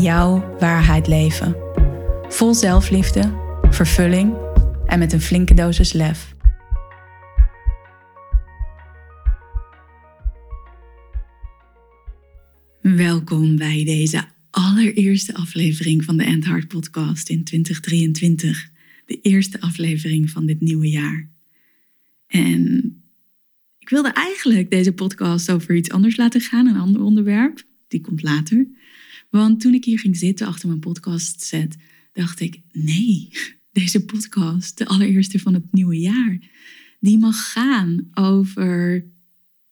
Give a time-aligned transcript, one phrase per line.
[0.00, 1.56] jouw waarheid leven.
[2.28, 3.34] Vol zelfliefde,
[3.70, 4.34] vervulling
[4.86, 6.34] en met een flinke dosis lef.
[12.80, 18.70] Welkom bij deze allereerste aflevering van de End Heart Podcast in 2023.
[19.06, 21.28] De eerste aflevering van dit nieuwe jaar.
[22.26, 22.94] En
[23.78, 27.64] ik wilde eigenlijk deze podcast over iets anders laten gaan, een ander onderwerp.
[27.88, 28.66] Die komt later.
[29.36, 31.76] Want toen ik hier ging zitten achter mijn podcast set,
[32.12, 33.28] dacht ik: nee,
[33.72, 36.38] deze podcast, de allereerste van het nieuwe jaar,
[37.00, 39.04] die mag gaan over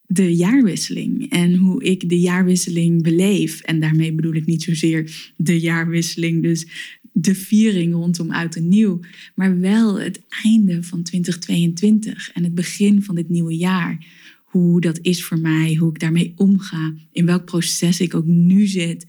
[0.07, 3.61] de jaarwisseling en hoe ik de jaarwisseling beleef.
[3.61, 6.67] En daarmee bedoel ik niet zozeer de jaarwisseling, dus
[7.13, 9.01] de viering rondom oud en nieuw,
[9.35, 14.07] maar wel het einde van 2022 en het begin van dit nieuwe jaar.
[14.45, 18.67] Hoe dat is voor mij, hoe ik daarmee omga, in welk proces ik ook nu
[18.67, 19.07] zit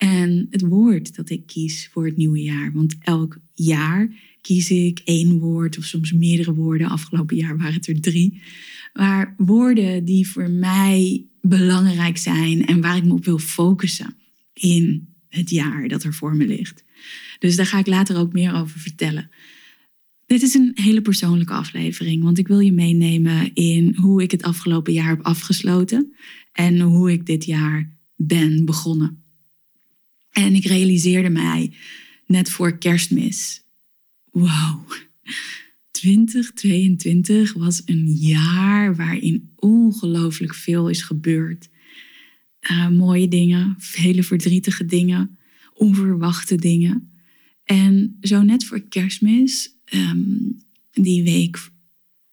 [0.00, 2.72] en het woord dat ik kies voor het nieuwe jaar.
[2.72, 6.88] Want elk jaar kies ik één woord of soms meerdere woorden.
[6.88, 8.42] Afgelopen jaar waren het er drie.
[8.92, 14.14] Maar woorden die voor mij belangrijk zijn en waar ik me op wil focussen
[14.52, 16.84] in het jaar dat er voor me ligt.
[17.38, 19.30] Dus daar ga ik later ook meer over vertellen.
[20.26, 24.42] Dit is een hele persoonlijke aflevering, want ik wil je meenemen in hoe ik het
[24.42, 26.14] afgelopen jaar heb afgesloten
[26.52, 29.19] en hoe ik dit jaar ben begonnen.
[30.30, 31.72] En ik realiseerde mij
[32.26, 33.64] net voor kerstmis.
[34.30, 34.92] Wow,
[35.90, 41.68] 2022 was een jaar waarin ongelooflijk veel is gebeurd.
[42.70, 45.38] Uh, mooie dingen, vele verdrietige dingen,
[45.74, 47.10] onverwachte dingen.
[47.64, 50.56] En zo net voor kerstmis, um,
[50.92, 51.70] die week,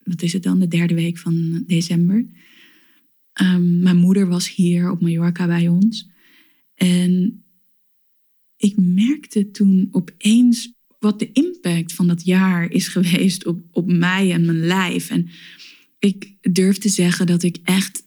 [0.03, 2.25] wat is het dan, de derde week van december.
[3.41, 6.09] Um, mijn moeder was hier op Mallorca bij ons.
[6.75, 7.43] En
[8.57, 14.31] ik merkte toen opeens wat de impact van dat jaar is geweest op, op mij
[14.31, 15.09] en mijn lijf.
[15.09, 15.29] En
[15.99, 18.03] ik durf te zeggen dat ik echt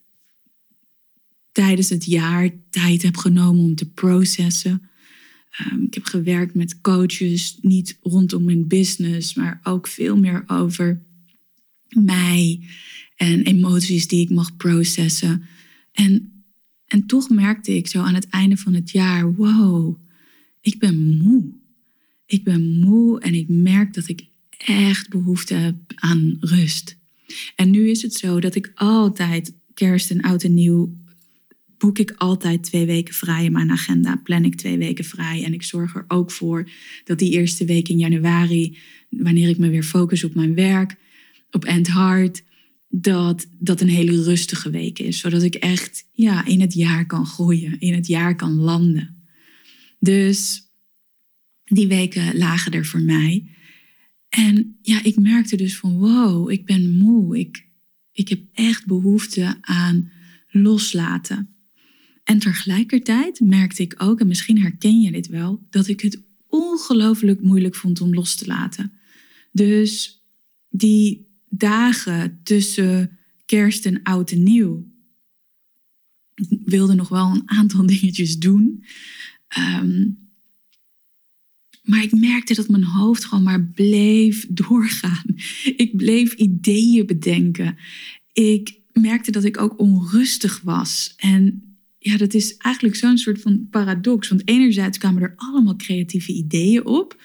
[1.53, 4.91] tijdens het jaar tijd heb genomen om te processen.
[5.73, 11.03] Um, ik heb gewerkt met coaches, niet rondom mijn business, maar ook veel meer over
[11.89, 12.61] mij
[13.17, 15.43] en emoties die ik mag processen.
[15.93, 16.45] En,
[16.87, 19.99] en toch merkte ik zo aan het einde van het jaar, wow,
[20.61, 21.53] ik ben moe.
[22.27, 24.27] Ik ben moe en ik merk dat ik
[24.67, 26.97] echt behoefte heb aan rust.
[27.57, 30.99] En nu is het zo dat ik altijd kerst en oud en nieuw
[31.81, 34.17] boek ik altijd twee weken vrij in mijn agenda.
[34.17, 35.45] Plan ik twee weken vrij.
[35.45, 36.71] En ik zorg er ook voor
[37.05, 38.79] dat die eerste week in januari,
[39.11, 40.97] wanneer ik me weer focus op mijn werk,
[41.51, 42.43] op End Heart,
[42.89, 45.19] dat dat een hele rustige week is.
[45.19, 49.20] Zodat ik echt ja, in het jaar kan groeien, in het jaar kan landen.
[50.01, 50.69] Dus
[51.65, 53.51] die weken lagen er voor mij.
[54.29, 57.39] En ja, ik merkte dus van wow, ik ben moe.
[57.39, 57.67] Ik,
[58.13, 60.11] ik heb echt behoefte aan
[60.49, 61.55] loslaten.
[62.25, 67.41] En tegelijkertijd merkte ik ook, en misschien herken je dit wel, dat ik het ongelooflijk
[67.41, 68.93] moeilijk vond om los te laten.
[69.53, 70.23] Dus
[70.69, 74.89] die dagen tussen kerst en oud en nieuw.
[76.35, 78.85] Ik wilde nog wel een aantal dingetjes doen.
[79.51, 80.09] Ehm,
[81.83, 85.25] maar ik merkte dat mijn hoofd gewoon maar bleef doorgaan.
[85.77, 87.77] Ik bleef ideeën bedenken.
[88.33, 91.15] Ik merkte dat ik ook onrustig was.
[91.17, 94.29] En ja, dat is eigenlijk zo'n soort van paradox.
[94.29, 97.23] Want enerzijds kwamen er allemaal creatieve ideeën op.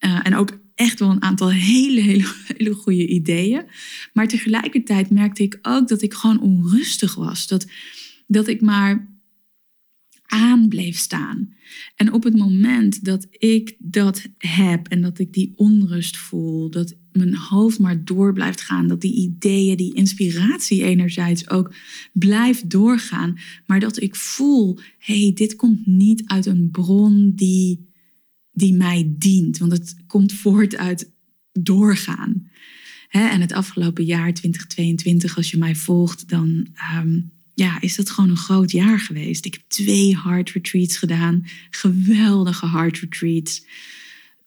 [0.00, 3.64] Uh, en ook echt wel een aantal hele, hele, hele goede ideeën.
[4.12, 7.46] Maar tegelijkertijd merkte ik ook dat ik gewoon onrustig was.
[7.46, 7.66] Dat,
[8.26, 9.09] dat ik maar
[10.30, 11.54] aan bleef staan.
[11.96, 16.96] En op het moment dat ik dat heb en dat ik die onrust voel, dat
[17.12, 21.74] mijn hoofd maar door blijft gaan, dat die ideeën, die inspiratie enerzijds ook
[22.12, 27.88] blijft doorgaan, maar dat ik voel, hé, hey, dit komt niet uit een bron die,
[28.52, 31.12] die mij dient, want het komt voort uit
[31.52, 32.48] doorgaan.
[33.08, 36.66] en het afgelopen jaar 2022, als je mij volgt, dan
[36.96, 39.44] um, ja, is dat gewoon een groot jaar geweest.
[39.44, 41.44] Ik heb twee heart retreats gedaan.
[41.70, 43.64] Geweldige heart retreats.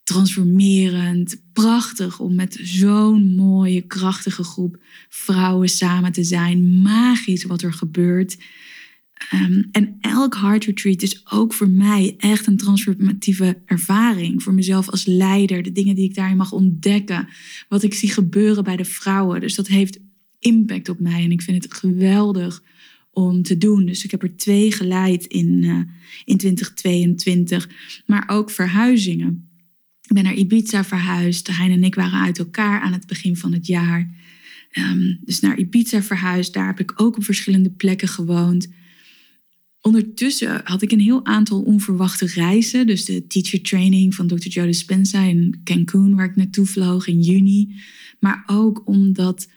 [0.03, 1.41] Transformerend.
[1.53, 6.81] Prachtig om met zo'n mooie, krachtige groep vrouwen samen te zijn.
[6.81, 8.37] Magisch wat er gebeurt.
[9.29, 14.43] Ehm, en elk heart retreat is ook voor mij echt een transformatieve ervaring.
[14.43, 15.63] Voor mezelf als leider.
[15.63, 17.27] De dingen die ik daarin mag ontdekken.
[17.69, 19.39] Wat ik zie gebeuren bij de vrouwen.
[19.39, 19.99] Dus dat heeft
[20.39, 21.23] impact op mij.
[21.23, 22.63] En ik vind het geweldig
[23.13, 23.85] om te doen.
[23.85, 25.81] Dus ik heb er twee geleid in, uh,
[26.25, 27.69] in 2022.
[28.05, 29.47] Maar ook verhuizingen.
[30.01, 31.47] Ik ben naar Ibiza verhuisd.
[31.47, 34.09] Hein en ik waren uit elkaar aan het begin van het jaar.
[34.77, 36.53] Um, dus naar Ibiza verhuisd.
[36.53, 38.67] Daar heb ik ook op verschillende plekken gewoond.
[39.81, 42.87] Ondertussen had ik een heel aantal onverwachte reizen.
[42.87, 44.47] Dus de teacher training van Dr.
[44.47, 47.75] Joe Dispenza in Cancun, waar ik naartoe vloog in juni.
[48.19, 49.47] Maar ook omdat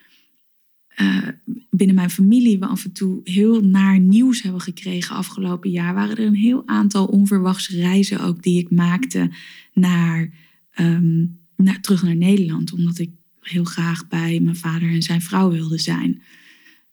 [1.01, 1.29] uh,
[1.71, 6.17] binnen mijn familie we af en toe heel naar nieuws hebben gekregen afgelopen jaar, waren
[6.17, 9.31] er een heel aantal onverwachte reizen ook die ik maakte
[9.73, 10.31] naar,
[10.81, 12.73] um, naar, terug naar Nederland.
[12.73, 13.11] Omdat ik
[13.41, 16.23] heel graag bij mijn vader en zijn vrouw wilde zijn.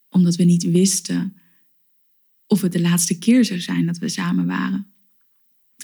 [0.08, 1.36] Omdat we niet wisten
[2.46, 4.86] of het de laatste keer zou zijn dat we samen waren.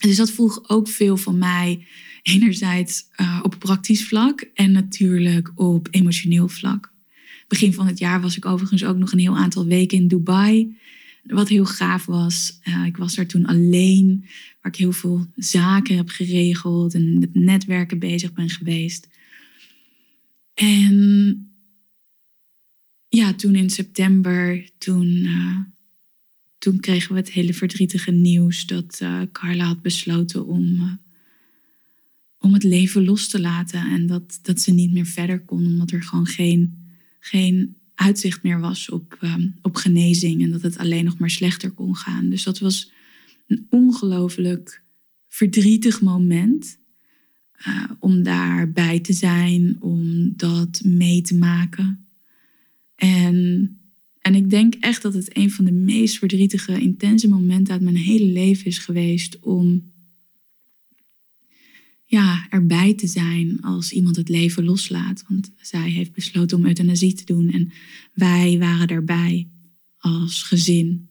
[0.00, 1.87] Dus dat vroeg ook veel van mij,
[2.23, 6.93] enerzijds uh, op praktisch vlak en natuurlijk op emotioneel vlak.
[7.50, 10.76] Begin van het jaar was ik overigens ook nog een heel aantal weken in Dubai.
[11.23, 12.58] Wat heel gaaf was.
[12.69, 14.25] Uh, ik was daar toen alleen,
[14.61, 19.08] waar ik heel veel zaken heb geregeld en met netwerken bezig ben geweest.
[20.55, 20.97] En
[23.08, 25.58] ja, toen in september, toen, uh,
[26.58, 30.99] toen kregen we het hele verdrietige nieuws dat uh, Carla had besloten om,
[32.38, 33.81] om het leven los te laten.
[33.81, 36.80] En dat, dat ze niet meer verder kon, omdat er gewoon geen
[37.20, 41.70] geen uitzicht meer was op, ehm, op genezing en dat het alleen nog maar slechter
[41.70, 42.31] kon gaan.
[42.31, 42.93] Dus dat was
[43.46, 44.82] een ongelooflijk
[45.28, 46.78] verdrietig moment
[47.67, 52.06] uh, om daarbij te zijn, om dat mee te maken.
[52.94, 53.78] En,
[54.20, 57.96] en ik denk echt dat het een van de meest verdrietige, intense momenten uit mijn
[57.96, 59.93] hele leven is geweest om
[62.11, 65.25] ja, erbij te zijn als iemand het leven loslaat.
[65.29, 67.73] Want zij heeft besloten om euthanasie te doen en
[68.12, 69.49] wij waren erbij
[69.99, 71.09] als gezin.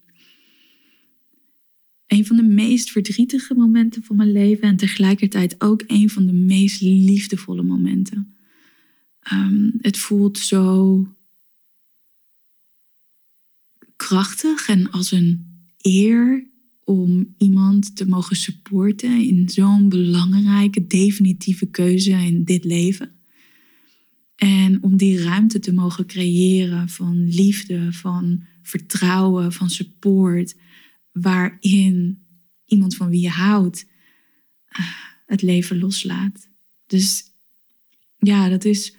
[2.08, 6.34] Een van de meest verdrietige momenten van mijn leven en tegelijkertijd ook een van de
[6.34, 8.36] meest liefdevolle momenten.
[9.34, 11.08] Um, het voelt zo
[13.96, 15.46] krachtig en als een
[15.78, 16.48] eer
[16.90, 23.12] om iemand te mogen supporten in zo'n belangrijke, definitieve keuze in dit leven.
[24.36, 30.56] En om die ruimte te mogen creëren van liefde, van vertrouwen, van support,
[31.12, 32.26] waarin
[32.66, 33.86] iemand van wie je houdt
[34.66, 34.86] eh,
[35.26, 36.50] het leven loslaat.
[36.88, 37.24] Dus
[38.18, 38.96] ja, dat is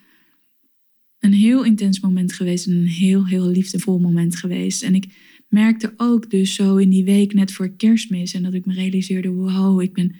[1.19, 4.83] een heel intens moment geweest en een heel, heel liefdevol moment geweest.
[4.83, 8.67] En ik merkte ook dus zo in die week net voor kerstmis en dat ik
[8.67, 10.17] me realiseerde, wow, ik ben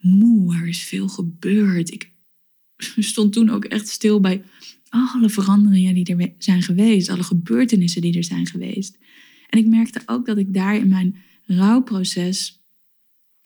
[0.00, 1.92] moe, er is veel gebeurd.
[1.92, 2.10] Ik
[2.98, 4.42] stond toen ook echt stil bij
[4.88, 8.98] alle veranderingen die er zijn geweest, alle gebeurtenissen die er zijn geweest.
[9.48, 11.16] En ik merkte ook dat ik daar in mijn
[11.46, 12.62] rouwproces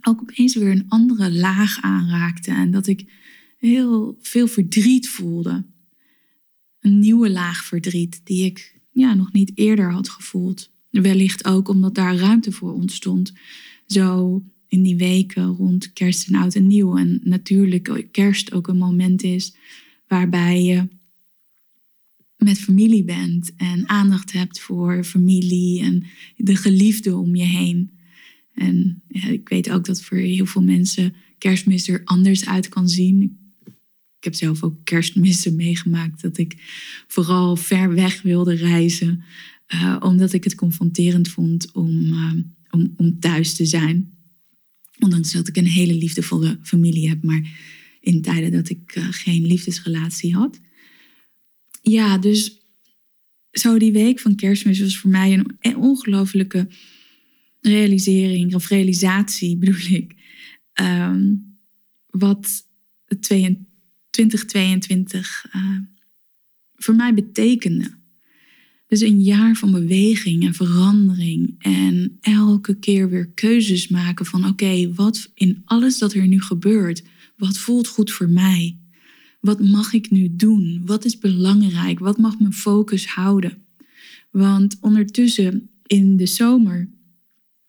[0.00, 3.12] ook opeens weer een andere laag aanraakte en dat ik
[3.58, 5.66] heel veel verdriet voelde.
[6.80, 10.70] Een nieuwe laag verdriet die ik ja, nog niet eerder had gevoeld.
[10.90, 13.32] Wellicht ook omdat daar ruimte voor ontstond.
[13.86, 16.96] Zo in die weken rond kerst en oud en nieuw.
[16.96, 19.54] En natuurlijk kerst ook een moment is
[20.06, 20.88] waarbij je
[22.36, 26.04] met familie bent en aandacht hebt voor familie en
[26.36, 27.90] de geliefde om je heen.
[28.54, 32.88] En ja, ik weet ook dat voor heel veel mensen kerstmis er anders uit kan
[32.88, 33.38] zien.
[34.18, 36.56] Ik heb zelf ook kerstmissen meegemaakt dat ik
[37.08, 39.24] vooral ver weg wilde reizen.
[39.74, 42.32] Uh, omdat ik het confronterend vond om, uh,
[42.70, 44.16] om, om thuis te zijn.
[44.98, 47.50] Ondanks dat ik een hele liefdevolle familie heb, maar
[48.00, 50.60] in tijden dat ik uh, geen liefdesrelatie had.
[51.82, 52.66] Ja, dus
[53.50, 56.68] zo die week van kerstmis was voor mij een, ongelofelijke
[57.60, 60.14] realisering, of realisatie bedoel ik.
[60.80, 61.58] Um,
[62.06, 62.66] wat
[63.20, 65.46] 2022
[66.74, 67.97] voor mij betekende.
[68.88, 74.92] Dus een jaar van beweging en verandering en elke keer weer keuzes maken van oké,
[74.94, 77.02] wat in alles dat er nu gebeurt,
[77.36, 78.78] wat voelt goed voor mij?
[79.40, 80.82] Wat mag ik nu doen?
[80.84, 81.98] Wat is belangrijk?
[81.98, 83.62] Wat mag mijn focus houden?
[84.30, 86.88] Want ondertussen in de zomer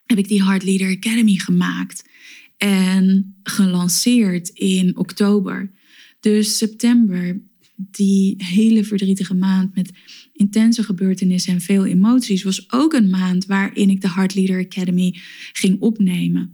[0.06, 2.10] heb ik die Heart Leader Academy gemaakt
[2.58, 5.72] en gelanceerd in oktober.
[6.20, 7.42] Dus september,
[7.82, 9.92] die hele verdrietige maand met
[10.34, 15.16] intense gebeurtenissen en veel emoties, was ook een maand waarin ik de Heart Leader Academy
[15.54, 16.54] ging opnemen.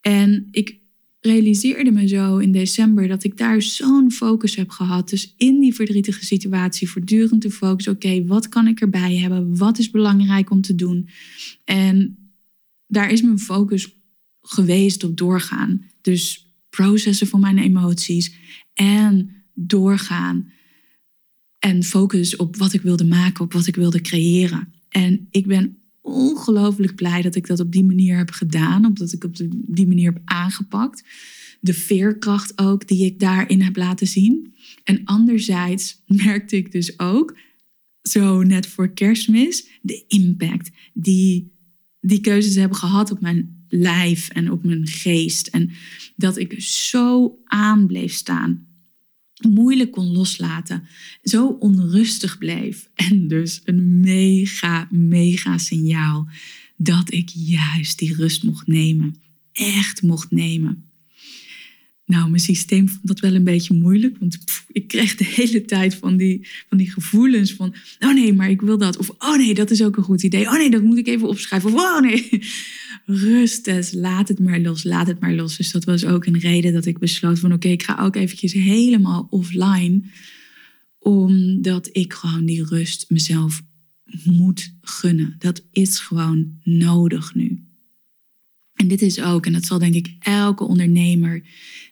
[0.00, 0.78] En ik
[1.20, 5.08] realiseerde me zo in december dat ik daar zo'n focus heb gehad.
[5.08, 7.92] Dus in die verdrietige situatie voortdurend te focussen.
[7.92, 9.56] Oké, wat kan ik erbij hebben?
[9.56, 11.08] Wat is belangrijk om te doen?
[11.64, 12.18] En
[12.86, 13.96] daar is mijn focus
[14.40, 15.84] geweest op doorgaan.
[16.00, 18.34] Dus processen van mijn emoties
[18.74, 20.54] en doorgaan.
[21.66, 24.72] En focus op wat ik wilde maken, op wat ik wilde creëren.
[24.88, 29.24] En ik ben ongelooflijk blij dat ik dat op die manier heb gedaan, omdat ik
[29.24, 31.04] op die manier heb aangepakt.
[31.60, 34.54] De veerkracht ook die ik daarin heb laten zien.
[34.84, 37.38] En anderzijds merkte ik dus ook,
[38.02, 41.54] zo net voor kerstmis, de impact die
[42.00, 45.46] die keuzes hebben gehad op mijn lijf en op mijn geest.
[45.46, 45.70] En
[46.16, 48.66] dat ik zo aan bleef staan
[49.48, 50.88] moeilijk kon loslaten,
[51.22, 52.88] zo onrustig bleef.
[52.94, 56.28] En dus een mega, mega signaal
[56.76, 59.16] dat ik juist die rust mocht nemen.
[59.52, 60.84] Echt mocht nemen.
[62.06, 64.38] Nou, mijn systeem vond dat wel een beetje moeilijk, want
[64.72, 68.60] ik kreeg de hele tijd van die, van die gevoelens van, oh nee, maar ik
[68.60, 68.96] wil dat.
[68.96, 70.46] Of, oh nee, dat is ook een goed idee.
[70.46, 71.72] Oh nee, dat moet ik even opschrijven.
[71.72, 72.28] Oh nee,
[73.06, 75.56] rust laat het maar los, laat het maar los.
[75.56, 78.52] Dus dat was ook een reden dat ik besloot van, oké, ik ga ook eventjes
[78.52, 80.02] helemaal offline,
[80.98, 83.62] omdat ik gewoon die rust mezelf
[84.24, 85.34] moet gunnen.
[85.38, 87.60] Dat is gewoon nodig nu.
[88.74, 91.42] En dit is ook, en dat zal denk ik elke ondernemer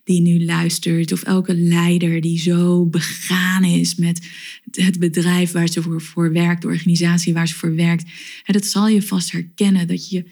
[0.04, 4.28] die nu luistert, of elke leider die zo begaan is met
[4.70, 8.10] het bedrijf waar ze voor, voor werkt, de organisatie waar ze voor werkt,
[8.46, 10.24] dat zal je vast herkennen dat je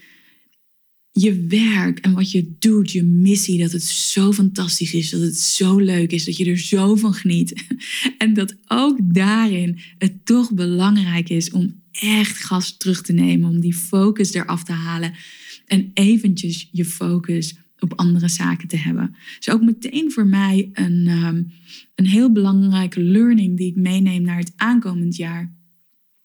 [1.13, 5.39] je werk en wat je doet, je missie, dat het zo fantastisch is, dat het
[5.39, 7.65] zo leuk is, dat je er zo van geniet.
[8.19, 13.61] En dat ook daarin het toch belangrijk is om echt gas terug te nemen, om
[13.61, 15.15] die focus eraf te halen
[15.67, 19.17] en eventjes je focus op andere zaken te hebben.
[19.37, 21.53] Dus ook meteen voor mij een, um,
[21.95, 25.53] een heel belangrijke learning die ik meeneem naar het aankomend jaar.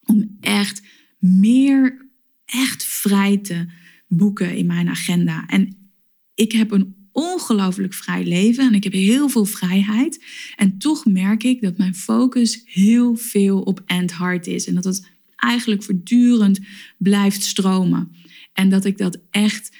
[0.03, 0.81] Om echt
[1.19, 2.07] meer,
[2.45, 3.65] echt vrij te
[4.07, 5.45] boeken in mijn agenda.
[5.47, 5.91] En
[6.33, 10.23] ik heb een ongelooflijk vrij leven en ik heb heel veel vrijheid.
[10.55, 14.67] En toch merk ik dat mijn focus heel veel op end hard is.
[14.67, 16.59] En dat het eigenlijk voortdurend
[16.97, 18.11] blijft stromen.
[18.53, 19.75] En dat ik dat echt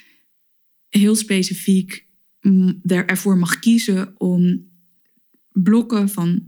[0.88, 2.06] heel specifiek
[2.86, 4.70] ervoor mag kiezen om
[5.52, 6.42] blokken van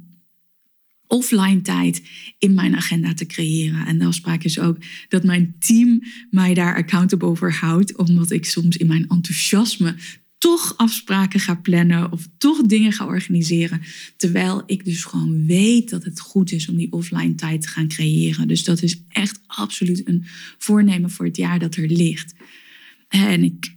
[1.11, 2.03] offline tijd
[2.39, 3.87] in mijn agenda te creëren.
[3.87, 4.77] En de afspraak is ook
[5.09, 9.95] dat mijn team mij daar accountable voor houdt, omdat ik soms in mijn enthousiasme
[10.39, 13.81] toch afspraken ga plannen of toch dingen ga organiseren.
[14.17, 17.89] Terwijl ik dus gewoon weet dat het goed is om die offline tijd te gaan
[17.89, 18.49] creëren.
[18.49, 20.25] Dus dat is echt absoluut een
[20.59, 22.35] voornemen voor het jaar dat er ligt.
[23.09, 23.77] En ik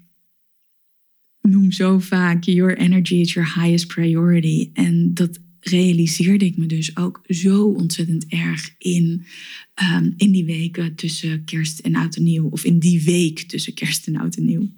[1.41, 4.69] noem zo vaak: Your energy is your highest priority.
[4.73, 9.25] En dat realiseerde ik me dus ook zo ontzettend erg in,
[9.73, 12.47] ehm, in die weken tussen kerst en oud en nieuw.
[12.49, 14.69] Of in die week tussen kerst en oud en nieuw.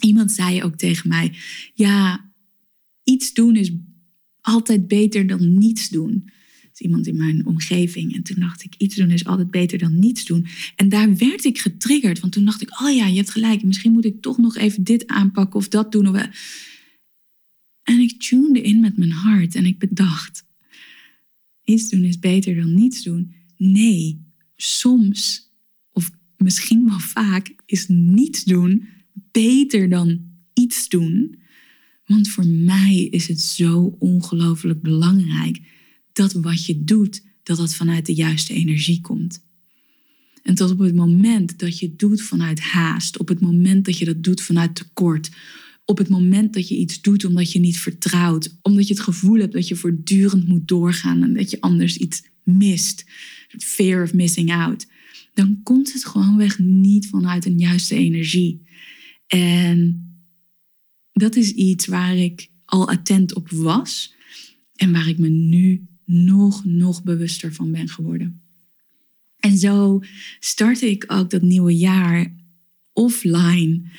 [0.00, 1.32] Iemand zei ook tegen mij:
[1.74, 2.30] Ja,
[3.04, 3.72] iets doen is
[4.40, 6.30] altijd beter dan niets doen.
[6.72, 8.14] is iemand in mijn omgeving.
[8.14, 10.46] En toen dacht ik: Iets doen is altijd beter dan niets doen.
[10.76, 12.20] En daar werd ik getriggerd.
[12.20, 13.62] Want toen dacht ik: Oh ja, je hebt gelijk.
[13.62, 16.06] Misschien moet ik toch nog even dit aanpakken of dat doen.
[17.82, 20.44] En ik tunede in met mijn hart en ik bedacht:
[21.64, 23.34] Iets doen is beter dan niets doen.
[23.56, 24.24] Nee,
[24.56, 25.50] soms,
[25.92, 28.88] of misschien wel vaak, is niets doen
[29.32, 30.20] beter dan
[30.52, 31.40] iets doen.
[32.06, 35.60] Want voor mij is het zo ongelooflijk belangrijk
[36.12, 39.44] dat wat je doet, dat dat vanuit de juiste energie komt.
[40.42, 43.98] En tot op het moment dat je het doet vanuit haast, op het moment dat
[43.98, 45.30] je dat doet vanuit tekort,
[45.84, 49.38] op het moment dat je iets doet omdat je niet vertrouwt, omdat je het gevoel
[49.38, 53.04] hebt dat je voortdurend moet doorgaan en dat je anders iets mist,
[53.58, 54.86] fear of missing out,
[55.34, 58.66] dan komt het gewoonweg niet vanuit een juiste energie.
[59.26, 60.06] En
[61.12, 64.14] dat is iets waar ik al attent op was
[64.74, 68.42] en waar ik me nu nog, nog bewuster van ben geworden.
[69.38, 70.00] En zo
[70.38, 72.34] startte ik ook dat nieuwe jaar
[72.92, 73.90] offline.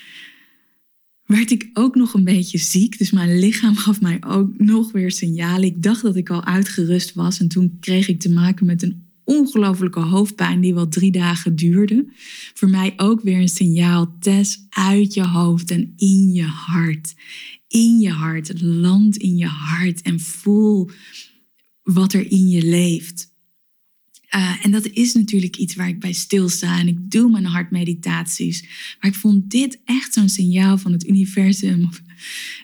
[1.26, 5.12] Werd ik ook nog een beetje ziek, dus mijn lichaam gaf mij ook nog weer
[5.12, 5.64] signalen.
[5.64, 9.04] Ik dacht dat ik al uitgerust was en toen kreeg ik te maken met een
[9.24, 12.06] ongelofelijke hoofdpijn die wel drie dagen duurde.
[12.54, 17.14] Voor mij ook weer een signaal, Tess, uit je hoofd en in je hart.
[17.68, 20.90] In je hart, land in je hart en voel
[21.84, 23.33] wat er in je leeft.
[24.36, 28.62] Uh, en dat is natuurlijk iets waar ik bij stilsta en ik doe mijn hartmeditaties.
[29.00, 31.90] Maar ik vond dit echt zo'n signaal van het universum.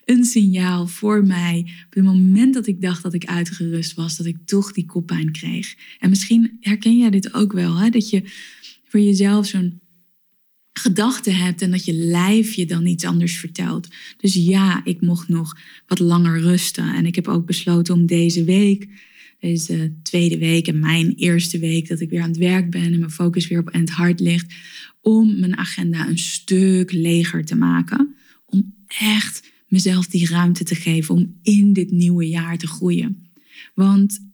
[0.05, 4.25] Een signaal voor mij op het moment dat ik dacht dat ik uitgerust was, dat
[4.25, 5.75] ik toch die koppijn kreeg.
[5.99, 7.89] En misschien herken jij dit ook wel, hè?
[7.89, 8.23] dat je
[8.87, 9.79] voor jezelf zo'n
[10.73, 13.87] gedachte hebt en dat je lijf je dan iets anders vertelt.
[14.17, 15.57] Dus ja, ik mocht nog
[15.87, 18.87] wat langer rusten en ik heb ook besloten om deze week
[19.39, 22.99] deze tweede week en mijn eerste week dat ik weer aan het werk ben en
[22.99, 24.53] mijn focus weer op het hart ligt,
[25.01, 28.15] om mijn agenda een stuk leger te maken.
[28.45, 33.29] Om echt mezelf die ruimte te geven om in dit nieuwe jaar te groeien.
[33.73, 34.27] Want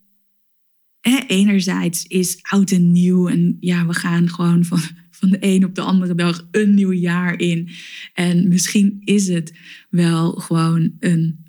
[1.27, 5.75] enerzijds is oud en nieuw en ja, we gaan gewoon van, van de een op
[5.75, 7.69] de andere dag een nieuw jaar in.
[8.13, 9.53] En misschien is het
[9.89, 11.44] wel gewoon een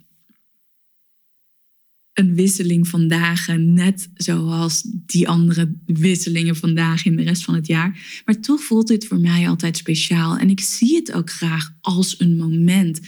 [2.18, 7.66] een wisseling van dagen, net zoals die andere wisselingen vandaag in de rest van het
[7.66, 8.20] jaar.
[8.24, 10.36] Maar toch voelt dit voor mij altijd speciaal.
[10.36, 13.00] En ik zie het ook graag als een moment,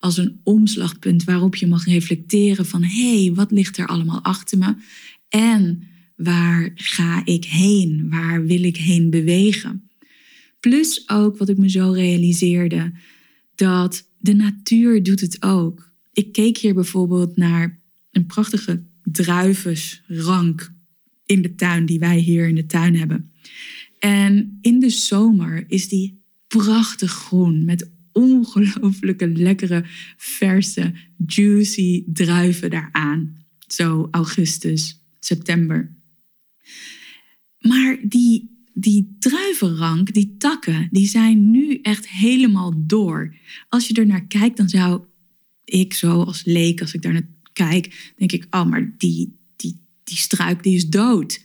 [0.00, 4.58] als een omslagpunt waarop je mag reflecteren van hé, hey, wat ligt er allemaal achter
[4.58, 4.74] me?
[5.28, 5.82] En
[6.16, 8.06] waar ga ik heen?
[8.10, 9.88] Waar wil ik heen bewegen?
[10.60, 12.92] Plus ook wat ik me zo realiseerde,
[13.54, 15.92] dat de natuur doet het ook.
[16.12, 17.75] Ik keek hier bijvoorbeeld naar
[18.16, 20.72] een prachtige druivensrank
[21.26, 23.32] in de tuin die wij hier in de tuin hebben.
[23.98, 29.84] En in de zomer is die prachtig groen met ongelooflijke lekkere,
[30.16, 30.94] verse,
[31.26, 33.36] juicy druiven daaraan.
[33.66, 35.96] Zo augustus, september.
[37.60, 43.34] Maar die, die druivenrank, die takken, die zijn nu echt helemaal door.
[43.68, 45.02] Als je er naar kijkt, dan zou
[45.64, 49.80] ik zo als leek, als ik daar naar kijk, denk ik, oh, maar die, die,
[50.04, 51.44] die struik die is dood.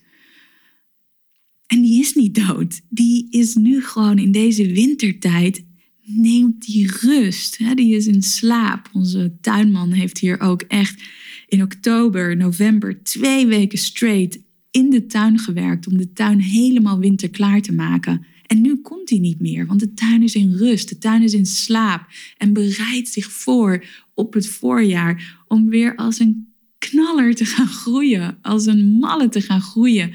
[1.67, 2.82] En die is niet dood.
[2.89, 5.63] Die is nu gewoon in deze wintertijd,
[6.04, 7.58] neemt die rust.
[7.58, 7.74] Hè?
[7.74, 8.89] Die is in slaap.
[8.93, 11.04] Onze tuinman heeft hier ook echt
[11.47, 14.39] in oktober, november, twee weken straight
[14.71, 18.26] in de tuin gewerkt om de tuin helemaal winterklaar te maken.
[18.51, 21.33] En nu komt hij niet meer, want de tuin is in rust, de tuin is
[21.33, 27.45] in slaap en bereidt zich voor op het voorjaar om weer als een knaller te
[27.45, 30.13] gaan groeien, als een malle te gaan groeien.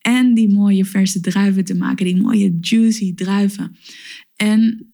[0.00, 3.76] En die mooie verse druiven te maken, die mooie juicy druiven.
[4.36, 4.92] En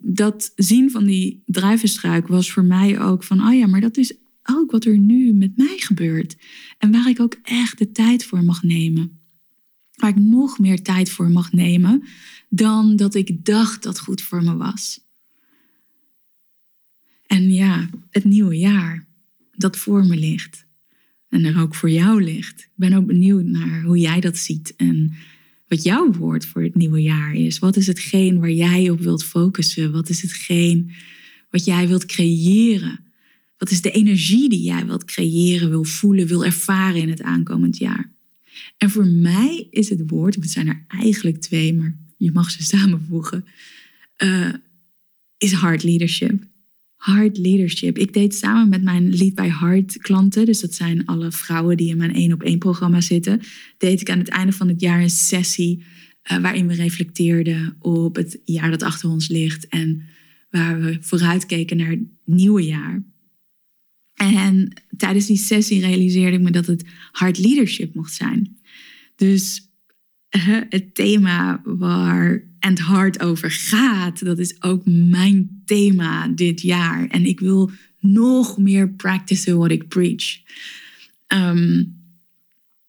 [0.00, 4.16] dat zien van die druivenstruik was voor mij ook van, oh ja, maar dat is
[4.42, 6.36] ook wat er nu met mij gebeurt.
[6.78, 9.17] En waar ik ook echt de tijd voor mag nemen
[10.00, 12.02] waar ik nog meer tijd voor mag nemen
[12.48, 15.00] dan dat ik dacht dat goed voor me was.
[17.26, 19.06] En ja, het nieuwe jaar
[19.56, 20.66] dat voor me ligt
[21.28, 22.60] en er ook voor jou ligt.
[22.60, 25.12] Ik ben ook benieuwd naar hoe jij dat ziet en
[25.68, 27.58] wat jouw woord voor het nieuwe jaar is.
[27.58, 29.92] Wat is hetgeen waar jij op wilt focussen?
[29.92, 30.90] Wat is hetgeen
[31.50, 33.00] wat jij wilt creëren?
[33.58, 37.78] Wat is de energie die jij wilt creëren, wil voelen, wil ervaren in het aankomend
[37.78, 38.12] jaar?
[38.78, 42.62] En voor mij is het woord, het zijn er eigenlijk twee, maar je mag ze
[42.76, 43.44] samenvoegen,
[44.22, 44.52] uh,
[45.38, 46.46] is hard leadership.
[46.96, 47.98] Hard leadership.
[47.98, 51.88] Ik deed samen met mijn Lead by Heart klanten, dus dat zijn alle vrouwen die
[51.88, 53.40] in mijn één op één programma zitten,
[53.78, 55.84] deed ik aan het einde van het jaar een sessie
[56.32, 60.02] uh, waarin we reflecteerden op het jaar dat achter ons ligt en
[60.50, 63.02] waar we vooruitkeken naar het nieuwe jaar.
[64.14, 68.57] En tijdens die sessie realiseerde ik me dat het hard leadership mocht zijn.
[69.18, 69.70] Dus
[70.68, 77.06] het thema waar And Hard over gaat, dat is ook mijn thema dit jaar.
[77.06, 80.38] En ik wil nog meer practicen what ik preach.
[81.26, 81.96] Um,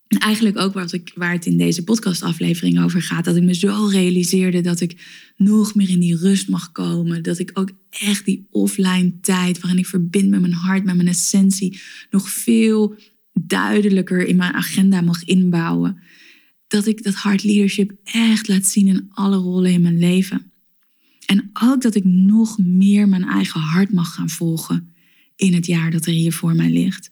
[0.08, 3.26] eigenlijk ook waar, ik, waar het in deze podcastaflevering over gaat.
[3.26, 4.96] Dat ik me zo realiseerde dat ik
[5.36, 7.24] nog meer in die rust mag komen.
[7.24, 11.08] Dat ik ook echt die offline tijd waarin ik verbind met mijn hart, met mijn
[11.08, 12.96] essentie, nog veel
[13.48, 16.02] duidelijker in mijn agenda mag inbouwen.
[16.68, 20.52] Dat ik dat hard leadership echt laat zien in alle rollen in mijn leven.
[21.26, 24.94] En ook dat ik nog meer mijn eigen hart mag gaan volgen
[25.36, 27.12] in het jaar dat er hier voor mij ligt.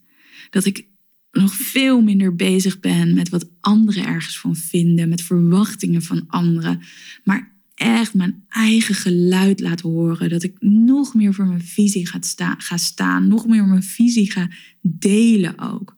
[0.50, 0.86] Dat ik
[1.32, 6.82] nog veel minder bezig ben met wat anderen ergens van vinden, met verwachtingen van anderen,
[7.24, 10.30] maar echt mijn eigen geluid laat horen.
[10.30, 14.32] Dat ik nog meer voor mijn visie ga, sta ga staan, nog meer mijn visie
[14.32, 14.50] ga
[14.82, 15.97] delen ook.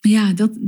[0.00, 0.58] Ja, dat,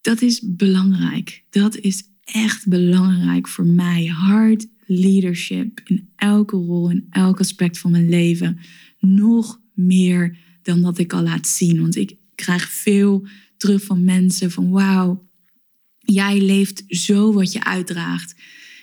[0.00, 1.44] dat is belangrijk.
[1.50, 4.06] Dat is echt belangrijk voor mij.
[4.06, 8.58] Hard leadership in elke rol, in elk aspect van mijn leven.
[8.98, 11.80] Nog meer dan dat ik al laat zien.
[11.80, 15.28] Want ik krijg veel terug van mensen van wauw,
[15.98, 18.34] jij leeft zo wat je uitdraagt.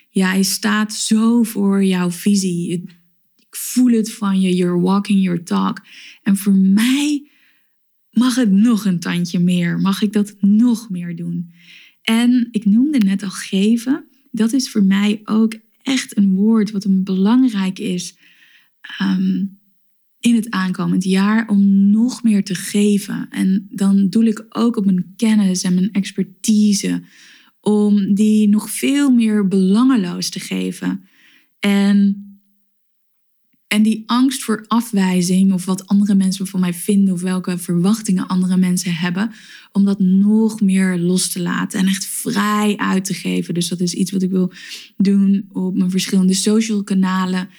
[0.10, 2.72] Jij staat zo voor jouw visie.
[2.72, 5.86] Ik voel het van je, you're walking your talk.
[6.24, 7.31] En voor mij
[8.12, 9.80] mag het nog een tandje meer.
[9.80, 11.54] Mag ik dat nog meer doen?
[12.02, 14.06] En ik noemde net al geven.
[14.32, 18.18] Dat is voor mij ook echt een woord wat een belangrijk is
[18.82, 19.46] ehm,
[20.20, 23.28] in het aankomend jaar om nog meer te geven.
[23.30, 27.02] En dan doe ik ook op mijn kennis en mijn expertise
[27.60, 31.04] om die nog veel meer belangeloos te geven.
[31.60, 32.26] En
[33.72, 38.28] en die angst voor afwijzing of wat andere mensen van mij vinden of welke verwachtingen
[38.28, 39.32] andere mensen hebben,
[39.72, 43.54] om dat nog meer los te laten en echt vrij uit te geven.
[43.54, 44.54] Dus dat is iets wat ik wil
[44.98, 47.50] doen op mijn verschillende social kanalen.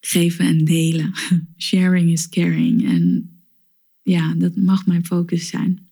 [0.00, 1.12] Geven en delen.
[1.58, 2.88] Sharing is caring.
[2.88, 3.30] En
[4.02, 5.88] ja, dat mag mijn focus zijn.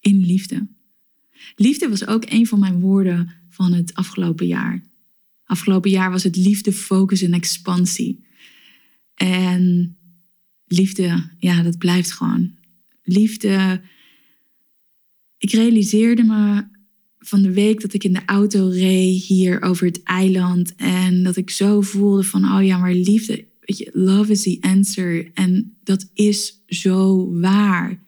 [0.00, 0.66] In liefde.
[1.54, 4.82] Liefde was ook een van mijn woorden van het afgelopen jaar.
[5.44, 8.24] Afgelopen jaar was het liefde, focus en expansie.
[9.16, 9.96] En
[10.66, 12.54] liefde, ja, dat blijft gewoon.
[13.02, 13.80] Liefde.
[15.38, 16.64] Ik realiseerde me
[17.18, 20.74] van de week dat ik in de auto reed hier over het eiland.
[20.74, 24.58] En dat ik zo voelde van, oh ja, maar liefde, weet je, love is the
[24.60, 25.30] answer.
[25.34, 27.98] En dat is zo waar.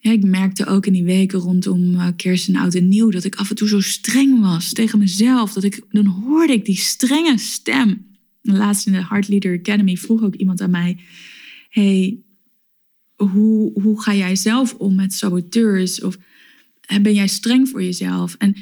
[0.00, 3.34] ik merkte ook in die weken rondom uh, kerst en oud en nieuw dat ik
[3.34, 5.52] af en toe zo streng was tegen mezelf.
[5.52, 8.10] Dat ik, dan hoorde ik die strenge stem.
[8.42, 10.98] Laatst in de Heart Leader Academy vroeg ook iemand aan mij:
[11.68, 12.18] Hey,
[13.16, 16.02] hoe, hoe ga jij zelf om met saboteurs?
[16.02, 16.18] Of
[17.02, 18.34] ben jij streng voor jezelf?
[18.34, 18.56] En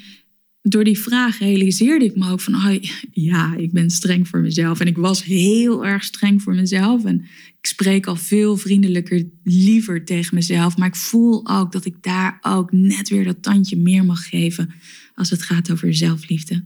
[0.63, 2.75] door die vraag realiseerde ik me ook van, oh,
[3.13, 4.81] ja, ik ben streng voor mezelf.
[4.81, 7.05] En ik was heel erg streng voor mezelf.
[7.05, 7.25] En
[7.59, 10.77] ik spreek al veel vriendelijker, liever tegen mezelf.
[10.77, 14.73] Maar ik voel ook dat ik daar ook net weer dat tandje meer mag geven
[15.15, 16.65] als het gaat over zelfliefde.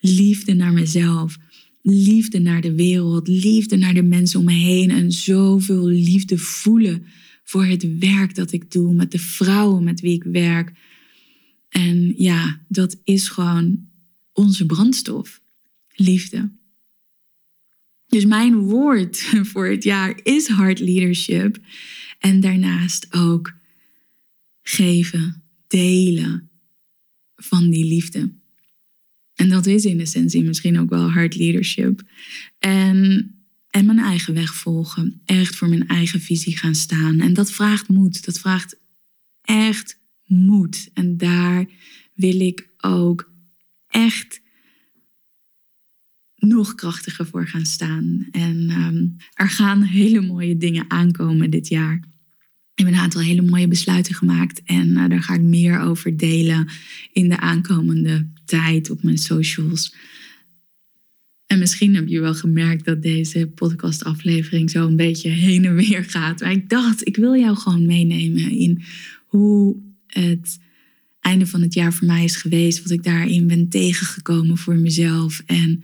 [0.00, 1.38] Liefde naar mezelf
[1.82, 7.04] liefde naar de wereld, liefde naar de mensen om me heen en zoveel liefde voelen
[7.44, 10.72] voor het werk dat ik doe, met de vrouwen met wie ik werk.
[11.68, 13.88] En ja, dat is gewoon
[14.32, 15.40] onze brandstof,
[15.94, 16.50] liefde.
[18.06, 19.18] Dus mijn woord
[19.50, 21.58] voor het jaar is hard leadership.
[22.18, 23.54] En daarnaast ook
[24.62, 26.50] geven, delen
[27.36, 28.32] van die liefde.
[29.40, 32.02] En dat is in essentie misschien ook wel hard leadership.
[32.58, 33.34] En,
[33.70, 35.20] en mijn eigen weg volgen.
[35.24, 37.20] Echt voor mijn eigen visie gaan staan.
[37.20, 38.24] En dat vraagt moed.
[38.24, 38.76] Dat vraagt
[39.42, 40.90] echt moed.
[40.94, 41.66] En daar
[42.14, 43.32] wil ik ook
[43.86, 44.40] echt
[46.36, 48.26] nog krachtiger voor gaan staan.
[48.30, 52.04] En ehm, er gaan hele mooie dingen aankomen dit jaar.
[52.80, 56.16] Ik heb een aantal hele mooie besluiten gemaakt en uh, daar ga ik meer over
[56.16, 56.68] delen
[57.12, 59.94] in de aankomende tijd op mijn socials.
[61.46, 66.04] En misschien heb je wel gemerkt dat deze podcastaflevering zo een beetje heen en weer
[66.04, 66.40] gaat.
[66.40, 68.82] Maar ik dacht, ik wil jou gewoon meenemen in
[69.26, 70.58] hoe het
[71.20, 72.82] einde van het jaar voor mij is geweest.
[72.82, 75.42] Wat ik daarin ben tegengekomen voor mezelf.
[75.46, 75.82] En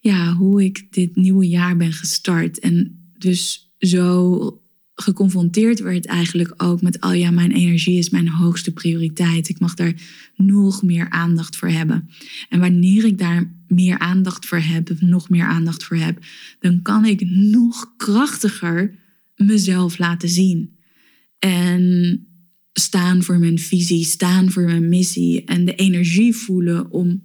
[0.00, 2.58] ja, hoe ik dit nieuwe jaar ben gestart.
[2.58, 4.61] En dus zo
[4.94, 9.48] geconfronteerd werd eigenlijk ook met, oh ja, mijn energie is mijn hoogste prioriteit.
[9.48, 9.94] Ik mag daar
[10.36, 12.10] nog meer aandacht voor hebben.
[12.48, 16.24] En wanneer ik daar meer aandacht voor heb, nog meer aandacht voor heb,
[16.60, 18.94] dan kan ik nog krachtiger
[19.36, 20.76] mezelf laten zien.
[21.38, 22.26] En
[22.72, 27.22] staan voor mijn visie, staan voor mijn missie en de energie voelen om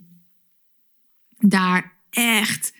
[1.38, 2.74] daar echt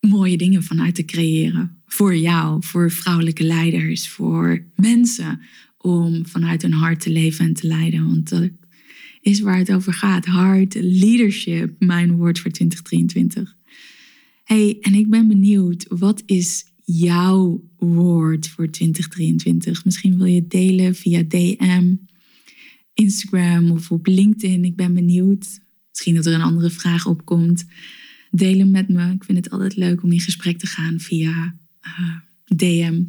[0.00, 5.40] mooie dingen vanuit te creëren voor jou, voor vrouwelijke leiders, voor mensen
[5.78, 8.06] om vanuit hun hart te leven en te leiden.
[8.08, 8.50] Want dat
[9.20, 10.26] is waar het over gaat.
[10.26, 13.56] Hard leadership, mijn woord voor 2023.
[14.44, 19.84] Hey, en ik ben benieuwd, wat is jouw woord voor 2023?
[19.84, 21.94] Misschien wil je het delen via DM,
[22.94, 24.64] Instagram of op LinkedIn.
[24.64, 25.60] Ik ben benieuwd.
[25.90, 27.66] Misschien dat er een andere vraag opkomt.
[28.30, 29.12] Deel hem met me.
[29.12, 31.56] Ik vind het altijd leuk om in gesprek te gaan via
[31.96, 32.16] eh,
[32.56, 33.02] DM.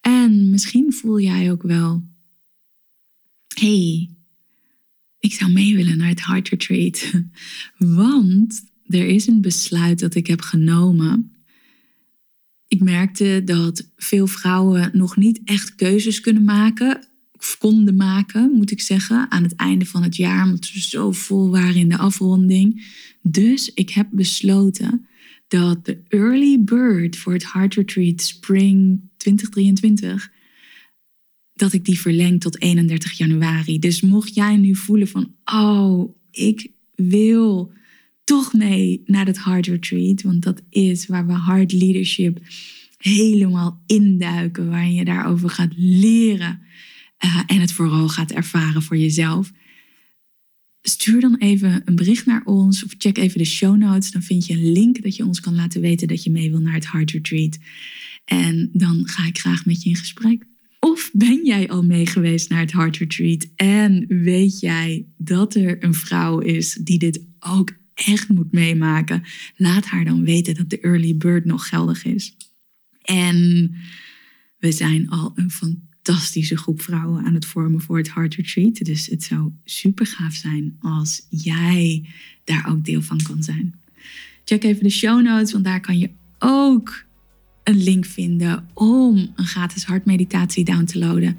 [0.00, 2.02] En misschien voel jij ook wel,
[3.54, 4.10] hey,
[5.18, 7.12] ik zou mee willen naar het Heart Retreat.
[8.02, 11.32] Want er is een besluit dat ik heb genomen.
[12.68, 18.70] Ik merkte dat veel vrouwen nog niet echt keuzes kunnen maken of konden maken, moet
[18.70, 21.98] ik zeggen, aan het einde van het jaar, omdat we zo vol waren in de
[21.98, 22.86] afronding.
[23.22, 25.06] Dus ik heb besloten
[25.54, 30.32] dat de early bird voor het Heart Retreat Spring 2023
[31.52, 33.78] dat ik die verleng tot 31 januari.
[33.78, 37.72] Dus mocht jij nu voelen van, oh, ik wil
[38.24, 42.38] toch mee naar het Heart Retreat, want dat is waar we Heart Leadership
[42.98, 46.60] helemaal induiken, waarin je daarover gaat leren
[47.24, 49.52] uh, en het vooral gaat ervaren voor jezelf.
[50.86, 54.10] Stuur dan even een bericht naar ons of check even de show notes.
[54.10, 56.60] Dan vind je een link dat je ons kan laten weten dat je mee wil
[56.60, 57.58] naar het Heart Retreat.
[58.24, 60.46] En dan ga ik graag met je in gesprek.
[60.80, 65.84] Of ben jij al mee geweest naar het Heart Retreat en weet jij dat er
[65.84, 69.22] een vrouw is die dit ook echt moet meemaken?
[69.56, 72.36] Laat haar dan weten dat de early bird nog geldig is.
[73.02, 73.70] En
[74.58, 75.50] we zijn al een
[76.04, 78.74] fantastische groep vrouwen aan het vormen voor het Heart Retreat.
[78.74, 82.04] Dus het zou super gaaf zijn als jij
[82.44, 83.74] daar ook deel van kan zijn.
[84.44, 87.04] Check even de show notes, want daar kan je ook
[87.62, 91.38] een link vinden om een gratis hartmeditatie down te loaden.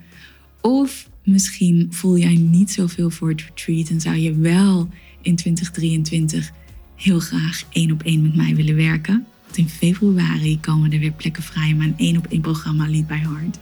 [0.62, 4.90] Of misschien voel jij niet zoveel voor het retreat en zou je wel
[5.22, 6.52] in 2023
[6.96, 9.26] heel graag één op één met mij willen werken.
[9.44, 13.08] Want in februari komen er weer plekken vrij in mijn één op één programma Lead
[13.08, 13.60] by Heart.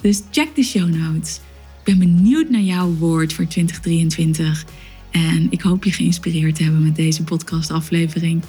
[0.00, 1.40] Dus check de show notes.
[1.84, 4.64] Ik ben benieuwd naar jouw woord voor 2023.
[5.10, 8.42] En ik hoop je geïnspireerd te hebben met deze podcastaflevering.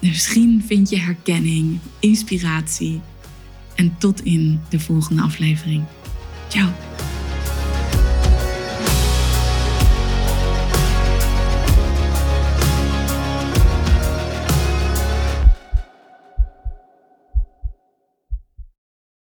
[0.00, 3.00] Misschien vind je herkenning, inspiratie.
[3.74, 5.84] En tot in de volgende aflevering.
[6.48, 6.91] Ciao.